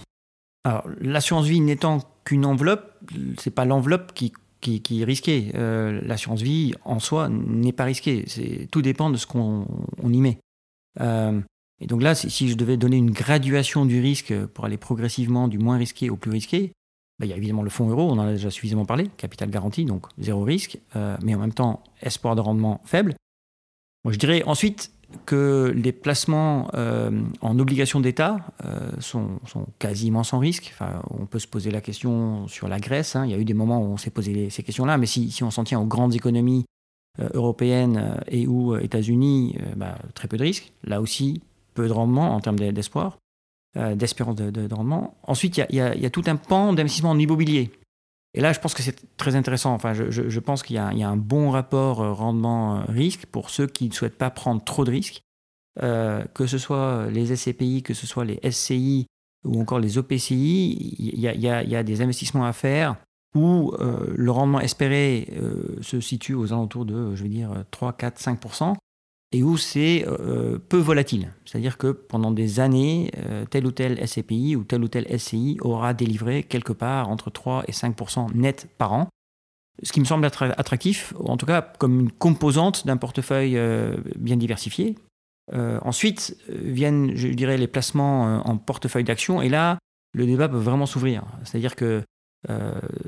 [0.66, 2.92] Alors, l'assurance vie n'étant qu'une enveloppe,
[3.40, 5.52] c'est pas l'enveloppe qui est risquée.
[5.54, 8.26] L'assurance vie en soi n'est pas risquée.
[8.72, 9.66] Tout dépend de ce qu'on
[10.04, 10.38] y met.
[11.02, 11.42] Euh,
[11.82, 15.58] et donc là, si je devais donner une graduation du risque pour aller progressivement du
[15.58, 16.72] moins risqué au plus risqué,
[17.20, 19.50] bah, il y a évidemment le fonds euro, on en a déjà suffisamment parlé, capital
[19.50, 23.16] garanti, donc zéro risque, euh, mais en même temps espoir de rendement faible.
[24.08, 24.92] Je dirais ensuite
[25.26, 27.10] que les placements euh,
[27.42, 28.38] en obligation d'État
[29.00, 29.40] sont,
[29.80, 30.72] quasiment sans risque.
[30.74, 33.16] Enfin, on peut se poser la question sur la Grèce.
[33.16, 33.26] Hein.
[33.26, 35.52] Il y a eu des moments où on s'est posé ces questions-là, mais si, on
[35.52, 36.66] s'en tient aux grandes économies
[37.22, 40.74] euh, européenne euh, et ou euh, États-Unis, bah, très peu de risques.
[40.84, 41.42] Là aussi,
[41.74, 43.18] peu de rendement en termes d'espoir,
[43.76, 45.18] d'espérance de, rendement.
[45.24, 47.72] Ensuite, il y, a, tout un pan d'investissement en immobilier.
[48.34, 49.74] Et là, je pense que c'est très intéressant.
[49.74, 54.18] Enfin, je, pense qu'il y, a un bon rapport rendement-risque pour ceux qui ne souhaitent
[54.18, 55.22] pas prendre trop de risques,
[55.80, 59.08] que ce soit les SCPI, que ce soit les SCI
[59.46, 60.96] ou encore les OPCI.
[61.00, 62.98] Il y, a, des investissements à faire
[63.36, 67.94] où euh, le rendement espéré euh, se situe aux alentours de, je vais dire, 3,
[67.94, 68.40] 4, 5
[69.32, 71.34] et où c'est euh, peu volatile.
[71.46, 73.12] C'est-à-dire que pendant des années,
[73.50, 77.64] tel ou tel SCPI ou tel ou tel SCI aura délivré quelque part entre 3
[77.68, 79.10] et 5% net par an.
[79.84, 83.60] Ce qui me semble attractif, en tout cas comme une composante d'un portefeuille
[84.16, 84.96] bien diversifié.
[85.52, 89.42] ensuite viennent, je dirais, les placements en portefeuille d'actions.
[89.42, 89.78] Et là,
[90.14, 91.24] le débat peut vraiment s'ouvrir.
[91.44, 92.04] C'est-à-dire que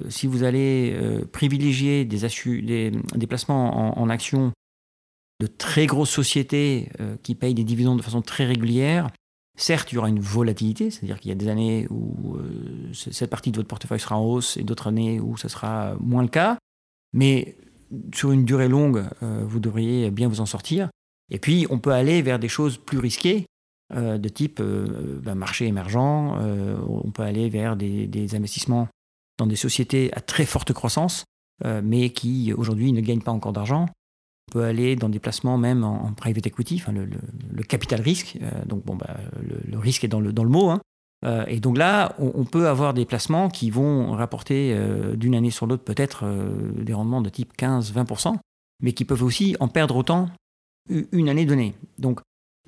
[0.10, 0.94] si vous allez
[1.32, 4.52] privilégier des, des, placements en, en actions
[5.40, 9.10] de très grosses sociétés euh, qui payent des dividendes de façon très régulière,
[9.58, 13.30] certes, il y aura une volatilité, c'est-à-dire qu'il y a des années où euh, cette
[13.30, 16.28] partie de votre portefeuille sera en hausse et d'autres années où ce sera moins le
[16.28, 16.58] cas,
[17.14, 17.56] mais
[18.14, 20.90] sur une durée longue, euh, vous devriez bien vous en sortir.
[21.30, 23.46] Et puis, on peut aller vers des choses plus risquées,
[23.94, 28.90] de type ben, marché émergent, on peut aller vers des, investissements
[29.38, 31.24] dans des sociétés à très forte croissance,
[31.84, 33.88] mais qui aujourd'hui ne gagnent pas encore d'argent.
[34.50, 38.38] On peut aller dans des placements même en, private equity, enfin le, capital risque.
[38.42, 40.70] Euh, donc bon, bah, le, risque est dans le, dans le mot.
[40.70, 40.80] Hein.
[41.26, 45.52] Euh, et donc là, on, peut avoir des placements qui vont rapporter euh, d'une année
[45.52, 46.24] sur l'autre peut-être
[46.78, 48.36] des rendements de type 15-20%,
[48.82, 50.30] mais qui peuvent aussi en perdre autant
[51.12, 51.74] une année donnée.
[51.98, 52.22] Donc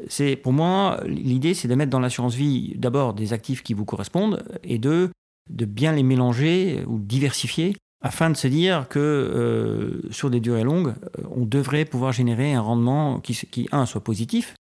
[0.08, 3.86] c'est pour moi l'idée, c'est de mettre dans l'assurance vie d'abord des actifs qui vous
[3.86, 5.10] correspondent et de
[5.50, 10.64] de bien les mélanger ou diversifier afin de se dire que euh, sur des durées
[10.64, 14.56] longues, euh, on devrait pouvoir générer un rendement qui, qui, un, soit positif,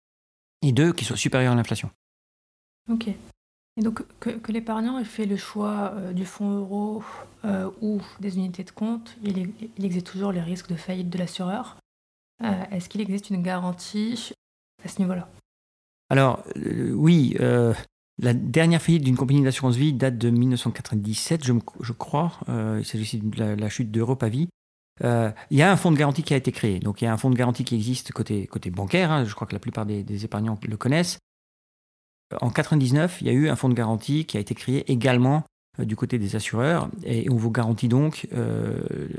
[0.61, 1.89] et deux, qui soit supérieur à l'inflation.
[2.89, 3.07] Ok.
[3.07, 7.03] Et donc que, l'épargnant ait fait le choix euh, du fonds euro
[7.81, 11.77] ou des unités de compte, il, il, existe toujours les risques de faillite de l'assureur.
[12.71, 14.33] Est-ce qu'il existe une garantie
[14.83, 15.29] à ce niveau-là?
[16.09, 16.43] Alors
[16.93, 17.37] oui,
[18.21, 22.33] la dernière faillite d'une compagnie d'assurance vie date de 1997, je, crois.
[22.49, 24.49] Euh, il s'agissait de la, chute d'Europe à vie.
[25.03, 26.79] Euh, il y a un fonds de garantie qui a été créé.
[26.79, 29.11] Donc il y a un fonds de garantie qui existe côté, côté bancaire.
[29.11, 29.23] Hein.
[29.23, 31.17] je crois que la plupart des, épargnants le connaissent.
[32.41, 35.43] En 1999, il y a eu un fonds de garantie qui a été créé également
[35.79, 36.89] euh, du côté des assureurs.
[37.03, 38.27] Et on vous garantit donc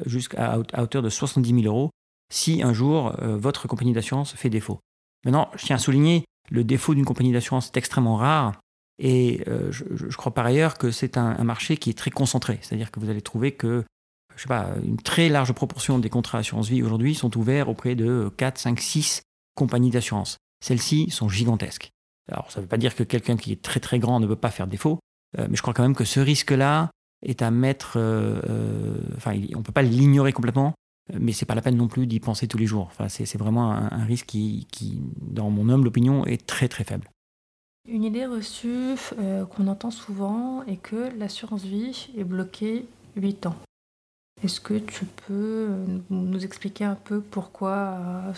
[0.05, 1.91] jusqu'à à hauteur de 70 000 euros
[2.33, 4.79] si un jour votre compagnie d'assurance fait défaut.
[5.25, 8.61] Maintenant, je tiens à souligner, le défaut d'une compagnie d'assurance est extrêmement rare.
[9.03, 12.59] Et euh, je, crois par ailleurs que c'est un, marché qui est très concentré.
[12.61, 13.83] C'est-à-dire que vous allez trouver que,
[14.37, 17.95] je sais pas, une très large proportion des contrats assurance vie aujourd'hui sont ouverts auprès
[17.95, 19.23] de 4, 5, 6
[19.55, 20.37] compagnies d'assurance.
[20.63, 21.91] Celles-ci sont gigantesques.
[22.31, 24.37] Alors, ça ne veut pas dire que quelqu'un qui est très très grand ne peut
[24.37, 25.01] pas faire défaut,
[25.39, 26.91] euh, mais je crois quand même que ce risque-là
[27.25, 27.95] est à mettre.
[27.97, 30.75] Euh, enfin, on ne peut pas l'ignorer complètement,
[31.19, 32.89] mais c'est pas la peine non plus d'y penser tous les jours.
[32.91, 36.85] Enfin, c'est vraiment un, un risque qui, qui, dans mon humble opinion, est très très
[36.85, 37.09] faible.
[37.89, 43.57] Une idée reçue euh, qu'on entend souvent est que l'assurance vie est bloquée 8 ans.
[44.45, 48.33] Est-ce que tu peux euh, nous expliquer un peu pourquoi euh,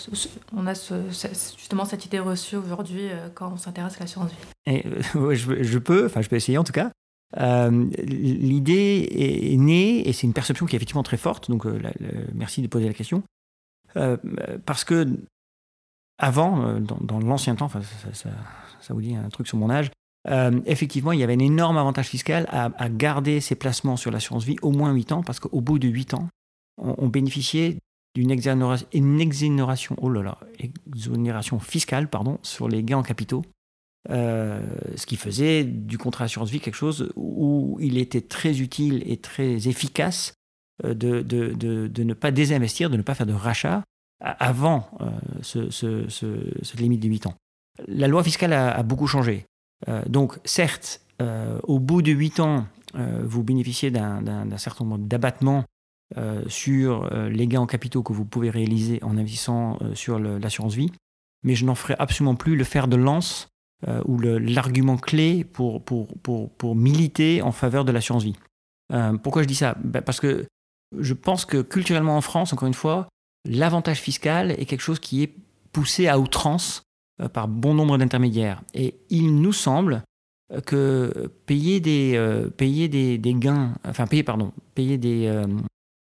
[0.57, 4.83] on a justement cette idée reçue aujourd'hui quand on s'intéresse à l'assurance vie?
[5.35, 6.91] Je, peux, enfin je peux essayer en tout cas.
[7.37, 11.65] L'idée est, née, et c'est une perception qui est effectivement très forte, donc
[12.35, 13.23] merci de poser la question,
[14.67, 15.09] parce que
[16.19, 17.81] avant, dans, l'ancien temps, enfin,
[18.13, 18.29] ça
[18.91, 19.91] vous dit un truc sur mon âge.
[20.29, 24.45] Euh, effectivement, il y avait un énorme avantage fiscal à, garder ses placements sur l'assurance
[24.45, 26.29] vie au moins 8 ans, parce qu'au bout de 8 ans,
[26.79, 27.79] on, bénéficiait
[28.15, 30.13] d'une exonération, oh
[30.87, 33.43] exonération fiscale pardon, sur les gains en capitaux,
[34.11, 34.61] euh,
[34.97, 39.17] ce qui faisait du contrat assurance vie quelque chose où il était très utile et
[39.17, 40.35] très efficace
[40.85, 43.83] euh, de, ne pas désinvestir, de ne pas faire de rachat
[44.21, 44.89] avant
[45.43, 47.35] ce, cette limite de 8 ans
[47.87, 49.47] la loi fiscale a, beaucoup changé.
[49.89, 54.99] Euh, donc, certes, euh, au bout de 8 ans, euh, vous bénéficiez d'un certain nombre
[54.99, 55.65] d'abattements
[56.47, 60.93] sur les gains en capitaux que vous pouvez réaliser en investissant sur l'assurance vie,
[61.43, 63.49] mais je n'en ferai absolument plus le fer de lance
[64.05, 65.81] ou l'argument clé pour,
[66.77, 68.37] militer en faveur de l'assurance vie.
[69.23, 69.75] pourquoi je dis ça?
[69.83, 70.45] Ben, Parce que
[70.99, 73.09] je pense que culturellement en France, encore une fois,
[73.49, 75.33] l'avantage fiscal est quelque chose qui est
[75.73, 76.83] poussé à outrance
[77.29, 78.63] par bon nombre d'intermédiaires.
[78.75, 80.03] Et il nous semble
[80.53, 85.43] euh, que payer des, euh, des, gains, enfin payer, pardon, payer des...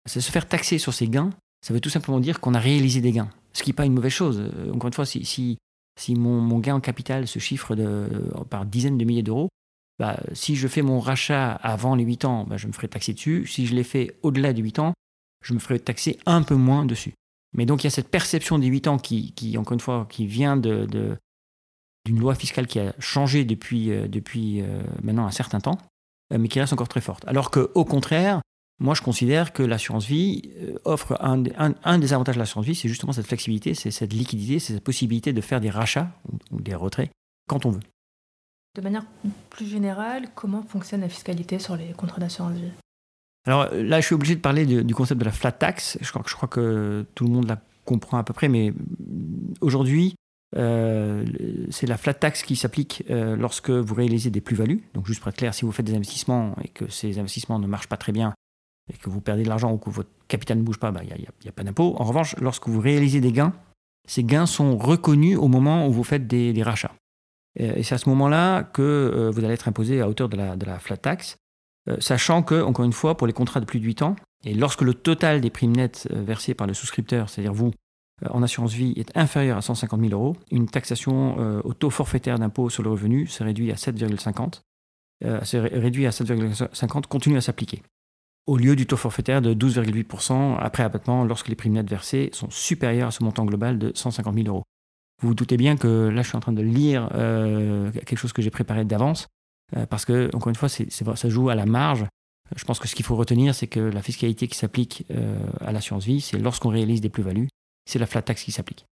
[0.06, 1.30] se faire taxer sur ces gains,
[1.66, 3.30] ça veut tout simplement dire qu'on a réalisé des gains.
[3.52, 4.42] Ce qui n'est pas une mauvaise chose.
[4.72, 5.58] Encore une fois, si,
[6.10, 8.08] mon, gain en capital se chiffre de,
[8.50, 9.48] par dizaines de milliers d'euros,
[9.98, 13.14] bah, si je fais mon rachat avant les 8 ans, bah, je me ferai taxer
[13.14, 13.46] dessus.
[13.46, 14.94] Si je l'ai fait au-delà des 8 ans,
[15.44, 17.14] je me ferai taxer un peu moins dessus.
[17.58, 20.26] Mais donc il y a cette perception des 8 ans qui, encore une fois, qui
[20.26, 20.86] vient de,
[22.04, 25.76] d'une loi fiscale qui a changé depuis, euh, depuis euh, maintenant un certain temps,
[26.32, 27.26] euh, mais qui reste encore très forte.
[27.26, 28.42] Alors qu'au contraire,
[28.78, 30.52] moi je considère que l'assurance vie
[30.84, 34.74] offre un, des avantages de l'assurance vie, c'est justement cette flexibilité, c'est cette liquidité, c'est
[34.74, 36.12] cette possibilité de faire des rachats
[36.52, 37.10] ou, des retraits
[37.48, 37.82] quand on veut.
[38.76, 39.04] De manière
[39.50, 42.70] plus générale, comment fonctionne la fiscalité sur les contrats d'assurance vie?
[43.48, 45.96] Alors là, je suis obligé de parler du concept de la flat tax.
[46.02, 48.74] Je crois, que tout le monde la comprend à peu près, mais
[49.62, 50.14] aujourd'hui,
[50.56, 51.26] Euh,
[51.70, 54.82] c'est la flat tax qui s'applique euh, lorsque vous réalisez des plus-values.
[54.94, 57.66] Donc, juste pour être clair, si vous faites des investissements et que ces investissements ne
[57.66, 58.32] marchent pas très bien
[58.90, 61.02] et que vous perdez de l'argent ou que votre capital ne bouge pas, il bah,
[61.04, 61.96] n'y a, pas d'impôt.
[61.98, 63.52] En revanche, lorsque vous réalisez des gains,
[64.08, 66.94] ces gains sont reconnus au moment où vous faites des, rachats.
[67.56, 70.78] Et c'est à ce moment-là que euh, vous allez être imposé à hauteur de la
[70.78, 71.36] flat tax,
[72.00, 74.82] sachant que, encore une fois, pour les contrats de plus de 8 ans, et lorsque
[74.82, 77.72] le total des primes nettes versées par le souscripteur, c'est-à-dire vous,
[78.24, 81.90] euh, en assurance vie est inférieur à 150 000 euros, une taxation euh, au taux
[81.90, 84.62] forfaitaire d'impôt sur le revenu se réduit à 7,50.
[85.24, 87.82] Euh, réduit à 7,50 continue à s'appliquer.
[88.46, 92.48] Au lieu du taux forfaitaire de 12,8% après abattement lorsque les primes nettes versées sont
[92.50, 94.62] supérieures à ce montant global de 150 000 euros.
[95.20, 98.40] Vous vous doutez bien que là, je suis en train de lire quelque chose que
[98.40, 99.26] j'ai préparé d'avance,
[99.90, 102.06] parce que, encore une fois, ça joue à la marge.
[102.56, 105.04] Je pense que ce qu'il faut retenir, c'est que la fiscalité qui s'applique
[105.60, 107.48] à l'assurance vie, c'est lorsqu'on réalise des plus-values
[107.88, 108.86] c'est la flat tax qui s'applique.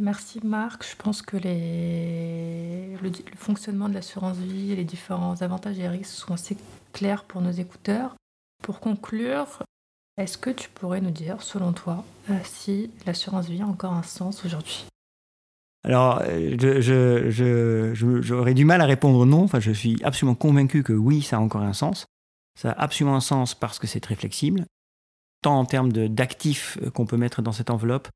[0.00, 0.84] Merci Marc.
[0.90, 2.96] Je pense que les...
[3.00, 6.56] le, fonctionnement de l'assurance vie et les différents avantages et risques sont assez
[6.92, 8.16] clairs pour nos écouteurs.
[8.62, 9.62] Pour conclure,
[10.16, 14.02] est-ce que tu pourrais nous dire, selon toi, euh, si l'assurance vie a encore un
[14.02, 14.84] sens aujourd'hui?
[15.84, 19.42] Alors, j'aurais je, je, du mal à répondre non.
[19.42, 22.06] Enfin, je suis absolument convaincu que oui, ça a encore un sens.
[22.58, 24.64] Ça a absolument un sens parce que c'est très flexible
[25.42, 28.08] tant en termes d'actifs euh, qu'on peut mettre dans cette enveloppe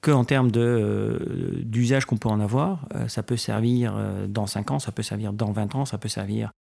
[0.00, 2.86] que en termes euh, d'usage qu'on peut en avoir.
[2.94, 3.94] Euh, ça peut servir
[4.28, 6.52] dans 5 ans, ça peut servir dans 20 ans, ça peut servir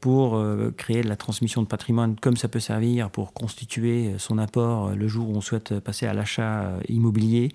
[0.00, 0.38] pour
[0.76, 5.08] créer de la transmission de patrimoine, comme ça peut servir pour constituer son apport le
[5.08, 7.52] jour où on souhaite passer à l'achat immobilier.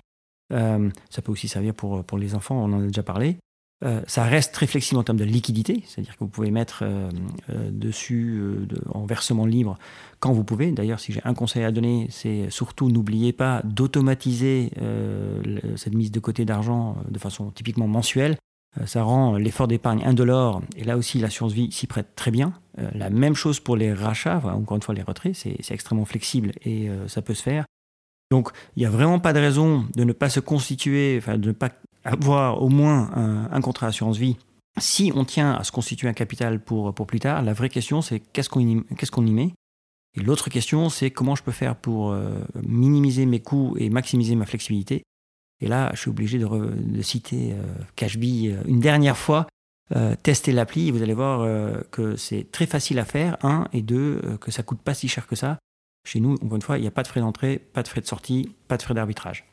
[0.52, 3.38] Ça peut aussi servir pour, les enfants, on en a déjà parlé.
[3.84, 7.10] Euh, ça reste très flexible en termes de liquidité, c'est-à-dire que vous pouvez mettre euh,
[7.50, 8.40] euh, dessus
[8.90, 9.76] en versement libre
[10.20, 10.70] quand vous pouvez.
[10.70, 14.70] D'ailleurs, si j'ai un conseil à donner, c'est surtout n'oubliez pas d'automatiser
[15.76, 18.36] cette mise de côté d'argent de façon typiquement mensuelle.
[18.86, 22.52] ça rend l'effort d'épargne indolore et là aussi l'assurance vie s'y prête très bien.
[22.94, 26.88] la même chose pour les rachats, encore une fois les retraits, c'est extrêmement flexible et
[27.08, 27.64] ça peut se faire.
[28.32, 31.48] Donc, il n'y a vraiment pas de raison de ne pas se constituer, enfin, de
[31.48, 31.68] ne pas
[32.02, 33.10] avoir au moins
[33.52, 34.38] un, contrat d'assurance vie.
[34.80, 38.00] Si on tient à se constituer un capital pour, pour plus tard, la vraie question,
[38.00, 39.50] c'est qu'est-ce qu'on y, qu'est-ce qu'on y met?
[40.16, 42.30] Et l'autre question, c'est comment je peux faire pour euh,
[42.66, 45.02] minimiser mes coûts et maximiser ma flexibilité?
[45.60, 47.62] Et là, je suis obligé de, citer euh,
[47.96, 49.46] Cashbee euh, une dernière fois.
[50.22, 51.44] tester l'appli et vous allez voir
[51.90, 55.26] que c'est très facile à faire, un, et deux, que ça coûte pas si cher
[55.26, 55.58] que ça.
[56.04, 58.00] Chez nous, encore une fois, il n'y a pas de frais d'entrée, pas de frais
[58.00, 59.46] de sortie, pas de frais d'arbitrage.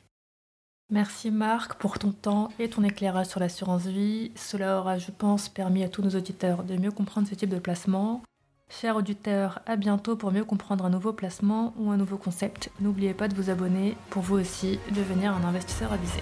[0.91, 4.31] Merci Marc pour ton temps et ton éclairage sur l'assurance vie.
[4.35, 7.59] Cela aura, je pense, permis à tous nos auditeurs de mieux comprendre ce type de
[7.59, 8.23] placement.
[8.69, 12.71] Chers auditeurs, à bientôt pour mieux comprendre un nouveau placement ou un nouveau concept.
[12.79, 16.21] N'oubliez pas de vous abonner pour vous aussi devenir un investisseur avisé.